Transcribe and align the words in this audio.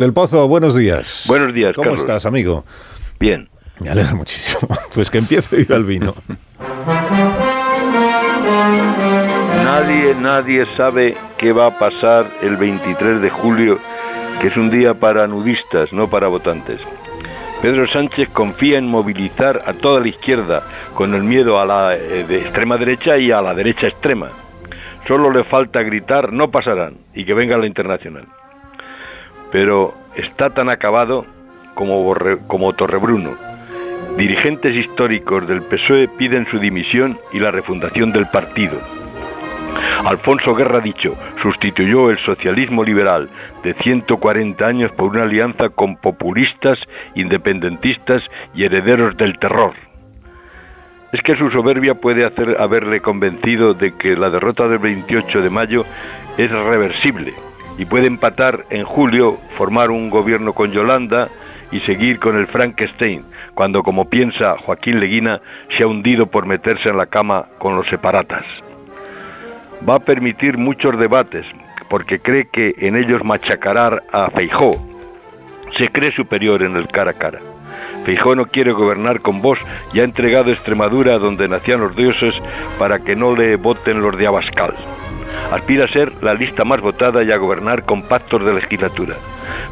Del 0.00 0.14
Pozo, 0.14 0.48
buenos 0.48 0.74
días. 0.74 1.26
Buenos 1.28 1.52
días, 1.52 1.74
¿Cómo 1.74 1.90
Carlos. 1.90 2.00
estás, 2.00 2.24
amigo? 2.24 2.64
Bien. 3.18 3.50
Me 3.80 3.90
alegra 3.90 4.14
muchísimo. 4.14 4.74
Pues 4.94 5.10
que 5.10 5.18
empiece 5.18 5.56
a 5.56 5.60
ir 5.60 5.72
al 5.74 5.84
vino. 5.84 6.14
Nadie, 9.62 10.14
nadie 10.18 10.64
sabe 10.74 11.14
qué 11.36 11.52
va 11.52 11.66
a 11.66 11.78
pasar 11.78 12.24
el 12.40 12.56
23 12.56 13.20
de 13.20 13.28
julio, 13.28 13.78
que 14.40 14.48
es 14.48 14.56
un 14.56 14.70
día 14.70 14.94
para 14.94 15.26
nudistas, 15.26 15.92
no 15.92 16.08
para 16.08 16.28
votantes. 16.28 16.80
Pedro 17.60 17.86
Sánchez 17.86 18.30
confía 18.30 18.78
en 18.78 18.86
movilizar 18.86 19.60
a 19.66 19.74
toda 19.74 20.00
la 20.00 20.08
izquierda 20.08 20.62
con 20.94 21.14
el 21.14 21.24
miedo 21.24 21.60
a 21.60 21.66
la 21.66 21.94
eh, 21.94 22.24
de 22.26 22.38
extrema 22.38 22.78
derecha 22.78 23.18
y 23.18 23.32
a 23.32 23.42
la 23.42 23.52
derecha 23.52 23.88
extrema. 23.88 24.30
Solo 25.06 25.30
le 25.30 25.44
falta 25.44 25.82
gritar 25.82 26.32
no 26.32 26.50
pasarán 26.50 26.94
y 27.14 27.26
que 27.26 27.34
venga 27.34 27.58
la 27.58 27.66
internacional. 27.66 28.24
Pero 29.50 29.94
está 30.16 30.50
tan 30.50 30.68
acabado 30.68 31.26
como, 31.74 32.14
como 32.46 32.72
Torrebruno. 32.72 33.30
Dirigentes 34.16 34.74
históricos 34.74 35.46
del 35.46 35.62
PSOE 35.62 36.08
piden 36.08 36.46
su 36.50 36.58
dimisión 36.58 37.18
y 37.32 37.38
la 37.38 37.50
refundación 37.50 38.12
del 38.12 38.26
partido. 38.26 38.78
Alfonso 40.04 40.54
Guerra 40.54 40.80
dicho, 40.80 41.14
sustituyó 41.42 42.10
el 42.10 42.18
socialismo 42.24 42.82
liberal 42.82 43.28
de 43.62 43.74
140 43.74 44.66
años 44.66 44.90
por 44.92 45.10
una 45.10 45.24
alianza 45.24 45.68
con 45.68 45.96
populistas, 45.96 46.78
independentistas 47.14 48.22
y 48.54 48.64
herederos 48.64 49.16
del 49.16 49.38
terror. 49.38 49.72
Es 51.12 51.22
que 51.22 51.36
su 51.36 51.50
soberbia 51.50 51.94
puede 51.94 52.24
hacer 52.24 52.56
haberle 52.60 53.00
convencido 53.00 53.74
de 53.74 53.96
que 53.96 54.16
la 54.16 54.30
derrota 54.30 54.68
del 54.68 54.78
28 54.78 55.42
de 55.42 55.50
mayo 55.50 55.84
es 56.38 56.50
reversible 56.50 57.34
y 57.80 57.84
puede 57.86 58.06
empatar 58.06 58.66
en 58.70 58.84
julio, 58.84 59.38
formar 59.56 59.90
un 59.90 60.08
gobierno 60.08 60.52
con 60.52 60.70
Yolanda 60.70 61.26
y 61.72 61.80
seguir 61.80 62.20
con 62.20 62.36
el 62.36 62.46
Frankenstein, 62.46 63.24
cuando, 63.54 63.82
como 63.82 64.04
piensa 64.04 64.56
Joaquín 64.58 65.00
Leguina, 65.00 65.40
se 65.76 65.82
ha 65.82 65.88
hundido 65.88 66.26
por 66.26 66.46
meterse 66.46 66.88
en 66.88 66.96
la 66.96 67.06
cama 67.06 67.46
con 67.58 67.74
los 67.74 67.88
separatas 67.88 68.44
va 69.88 69.96
a 69.96 70.00
permitir 70.00 70.58
muchos 70.58 70.98
debates 70.98 71.46
porque 71.88 72.20
cree 72.20 72.48
que 72.52 72.74
en 72.78 72.96
ellos 72.96 73.24
machacará 73.24 74.02
a 74.12 74.30
Feijó. 74.30 74.70
Se 75.76 75.88
cree 75.88 76.12
superior 76.12 76.62
en 76.62 76.76
el 76.76 76.86
cara 76.88 77.12
a 77.12 77.14
cara. 77.14 77.40
Feijó 78.04 78.34
no 78.34 78.46
quiere 78.46 78.72
gobernar 78.72 79.20
con 79.20 79.42
vos 79.42 79.58
y 79.92 80.00
ha 80.00 80.04
entregado 80.04 80.52
Extremadura 80.52 81.18
donde 81.18 81.48
nacían 81.48 81.80
los 81.80 81.96
dioses 81.96 82.34
para 82.78 83.00
que 83.00 83.16
no 83.16 83.34
le 83.34 83.56
voten 83.56 84.02
los 84.02 84.16
de 84.16 84.26
Abascal. 84.26 84.74
Aspira 85.52 85.84
a 85.84 85.88
ser 85.88 86.12
la 86.22 86.34
lista 86.34 86.64
más 86.64 86.80
votada 86.80 87.22
y 87.22 87.32
a 87.32 87.36
gobernar 87.36 87.84
con 87.84 88.02
pactos 88.02 88.44
de 88.44 88.54
legislatura. 88.54 89.16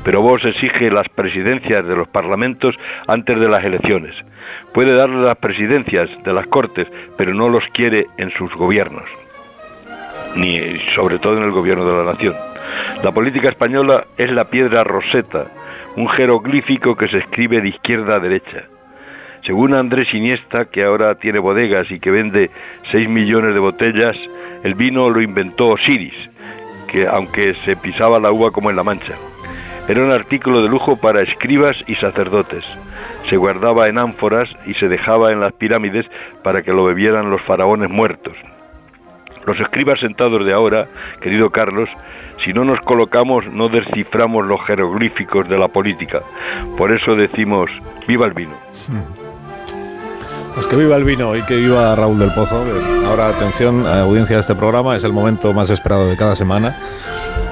Pero 0.05 0.23
vos 0.23 0.45
exige 0.45 0.91
las 0.91 1.09
presidencias 1.09 1.87
de 1.87 1.97
los 1.97 2.09
parlamentos 2.09 2.75
antes 3.07 3.39
de 3.39 3.49
las 3.49 3.65
elecciones. 3.65 4.15
Puede 4.73 4.95
darle 4.95 5.23
las 5.23 5.39
presidencias 5.39 6.09
de 6.25 6.33
las 6.33 6.47
cortes, 6.47 6.89
pero 7.17 7.35
no 7.35 7.49
los 7.49 7.65
quiere 7.73 8.07
en 8.17 8.31
sus 8.33 8.53
gobiernos 8.55 9.05
ni 10.37 10.79
sobre 10.95 11.19
todo 11.19 11.37
en 11.39 11.45
el 11.45 11.51
gobierno 11.51 11.85
de 11.85 12.05
la 12.05 12.13
nación. 12.13 12.35
La 13.03 13.13
política 13.13 13.49
española 13.49 14.05
es 14.17 14.31
la 14.31 14.45
piedra 14.45 14.85
roseta, 14.85 15.47
un 15.97 16.09
jeroglífico 16.09 16.97
que 16.97 17.09
se 17.09 17.19
escribe 17.19 17.61
de 17.61 17.69
izquierda 17.69 18.17
a 18.17 18.21
derecha. 18.21 18.65
Según 19.45 19.75
Andrés 19.75 20.13
Iniesta, 20.13 20.67
que 20.67 20.85
ahora 20.85 21.15
tiene 21.15 21.39
bodegas 21.39 21.91
y 21.91 22.01
que 22.01 22.11
vende 22.11 22.51
6 22.91 23.09
millones 23.09 23.55
de 23.55 23.61
botellas, 23.61 24.17
el 24.65 24.75
vino 24.75 25.11
lo 25.11 25.21
inventó 25.21 25.69
Osiris, 25.69 26.15
que 26.89 27.07
aunque 27.07 27.55
se 27.65 27.77
pisaba 27.77 28.19
la 28.19 28.33
uva 28.33 28.51
como 28.51 28.71
en 28.71 28.77
la 28.77 28.83
mancha. 28.83 29.15
Era 29.89 30.03
un 30.03 30.11
artículo 30.11 30.63
de 30.63 30.69
lujo 30.69 30.97
para 30.97 31.23
escribas 31.23 31.77
y 31.87 31.95
sacerdotes. 31.95 32.65
Se 33.29 33.37
guardaba 33.37 33.89
en 33.89 33.99
ánforas 33.99 34.49
y 34.67 34.75
se 34.75 34.89
dejaba 34.89 35.33
en 35.33 35.41
las 35.41 35.55
pirámides 35.55 36.07
para 36.43 36.63
que 36.63 36.73
lo 36.73 36.85
bebieran 36.85 37.31
los 37.31 37.41
faraones 37.43 37.89
muertos. 37.89 38.35
Los 39.47 39.59
escribas 39.61 39.99
sentados 40.01 40.45
de 40.45 40.53
ahora, 40.53 40.89
querido 41.23 41.49
Carlos, 41.49 41.89
si 42.45 42.53
no 42.53 42.65
nos 42.65 42.81
colocamos 42.81 43.47
no 43.47 43.69
desciframos 43.69 44.45
los 44.45 44.61
jeroglíficos 44.67 45.49
de 45.49 45.59
la 45.59 45.69
política. 45.69 46.21
Por 46.77 46.93
eso 46.93 47.17
decimos, 47.17 47.71
viva 48.07 48.27
el 48.27 48.35
vino. 48.35 48.57
Pues 50.59 50.67
que 50.67 50.75
viva 50.75 50.97
el 50.97 51.05
vino 51.05 51.37
y 51.37 51.43
que 51.43 51.55
viva 51.55 51.95
Raúl 51.95 52.19
del 52.19 52.33
Pozo. 52.35 52.65
Ahora, 53.07 53.29
atención, 53.29 53.87
a 53.87 54.01
audiencia 54.01 54.35
de 54.35 54.41
este 54.41 54.57
programa, 54.57 54.97
es 54.97 55.05
el 55.05 55.13
momento 55.13 55.53
más 55.53 55.71
esperado 55.71 56.09
de 56.09 56.17
cada 56.17 56.35
semana, 56.35 56.77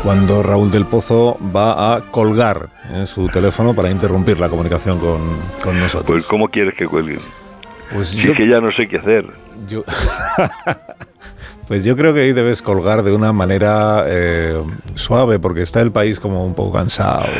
cuando 0.02 0.42
Raúl 0.42 0.72
del 0.72 0.86
Pozo 0.86 1.38
va 1.54 1.94
a 1.94 2.00
colgar 2.00 2.68
eh, 2.92 3.06
su 3.06 3.28
teléfono 3.28 3.74
para 3.74 3.92
interrumpir 3.92 4.40
la 4.40 4.48
comunicación 4.48 4.98
con, 4.98 5.20
con 5.62 5.78
nosotros. 5.78 6.08
Pues 6.08 6.24
¿cómo 6.26 6.48
quieres 6.48 6.74
que 6.76 6.86
cuelguen? 6.88 7.20
Pues 7.92 8.08
Si 8.08 8.18
yo, 8.22 8.32
es 8.32 8.38
que 8.38 8.48
ya 8.48 8.60
no 8.60 8.72
sé 8.72 8.88
qué 8.88 8.96
hacer. 8.96 9.24
yo- 9.68 9.84
pues 11.68 11.84
yo 11.84 11.94
creo 11.96 12.12
que 12.12 12.20
ahí 12.22 12.32
debes 12.32 12.60
colgar 12.60 13.04
de 13.04 13.12
una 13.12 13.32
manera 13.32 14.04
eh, 14.08 14.60
suave, 14.94 15.38
porque 15.38 15.62
está 15.62 15.80
el 15.80 15.92
país 15.92 16.18
como 16.18 16.44
un 16.44 16.54
poco 16.54 16.72
cansado. 16.76 17.26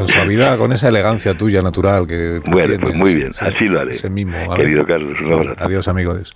Con 0.00 0.08
suavidad, 0.08 0.58
con 0.58 0.72
esa 0.72 0.88
elegancia 0.88 1.36
tuya 1.36 1.60
natural 1.62 2.06
que 2.06 2.40
Bueno, 2.46 2.60
tienes, 2.68 2.80
pues 2.80 2.94
muy 2.94 3.14
bien, 3.14 3.28
ese- 3.30 3.44
así 3.44 3.64
lo 3.66 3.80
haré. 3.80 3.90
Ese 3.92 4.08
¿vale? 4.08 4.64
Querido 4.64 4.86
Carlos, 4.86 5.16
un 5.20 5.32
abrazo. 5.32 5.64
Adiós, 5.64 5.88
amigos. 5.88 6.34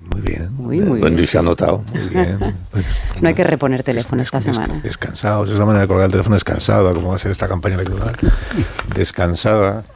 Muy 0.00 0.20
bien. 0.22 0.52
Muy, 0.54 0.80
muy 0.80 1.00
bien. 1.00 1.26
se 1.26 1.38
ha 1.38 1.42
notado. 1.42 1.84
Muy 1.92 2.08
bien. 2.08 2.38
Pues, 2.70 2.84
No 3.22 3.28
hay 3.28 3.34
que 3.34 3.44
reponer 3.44 3.82
teléfono 3.82 4.22
esta 4.22 4.40
semana. 4.40 4.80
Descansados, 4.82 5.50
es 5.50 5.58
la 5.58 5.64
manera 5.66 5.82
de 5.82 5.88
colgar 5.88 6.06
el 6.06 6.12
teléfono 6.12 6.34
descansada, 6.36 6.92
como 6.94 7.08
va 7.08 7.16
a 7.16 7.18
ser 7.18 7.30
esta 7.32 7.48
campaña 7.48 7.74
electoral. 7.76 8.14
Descansada. 8.94 9.84